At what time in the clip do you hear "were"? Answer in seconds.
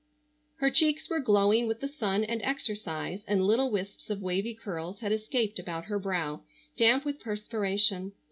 1.11-1.19